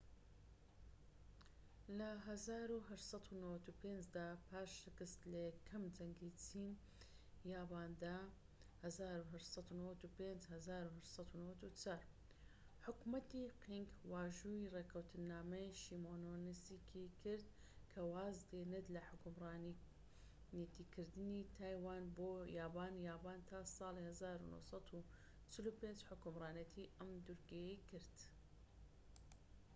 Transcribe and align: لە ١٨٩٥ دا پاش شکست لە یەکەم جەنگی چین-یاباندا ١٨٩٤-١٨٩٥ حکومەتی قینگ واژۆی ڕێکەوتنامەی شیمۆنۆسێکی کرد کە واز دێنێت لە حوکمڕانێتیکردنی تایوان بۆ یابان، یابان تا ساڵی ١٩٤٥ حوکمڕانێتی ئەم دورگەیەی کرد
لە 1.97 2.09
١٨٩٥ 2.25 3.99
دا 4.17 4.27
پاش 4.49 4.69
شکست 4.83 5.19
لە 5.31 5.39
یەکەم 5.49 5.83
جەنگی 5.95 6.31
چین-یاباندا 6.43 8.15
١٨٩٤-١٨٩٥ 9.31 12.05
حکومەتی 12.85 13.43
قینگ 13.63 13.87
واژۆی 14.13 14.69
ڕێکەوتنامەی 14.75 15.77
شیمۆنۆسێکی 15.81 17.05
کرد 17.21 17.47
کە 17.91 17.99
واز 18.13 18.37
دێنێت 18.51 18.85
لە 18.95 19.01
حوکمڕانێتیکردنی 19.09 21.47
تایوان 21.57 22.03
بۆ 22.17 22.29
یابان، 22.59 22.93
یابان 23.09 23.39
تا 23.49 23.59
ساڵی 23.77 24.03
١٩٤٥ 24.17 25.99
حوکمڕانێتی 26.09 26.83
ئەم 26.99 27.09
دورگەیەی 27.25 27.83
کرد 27.87 28.17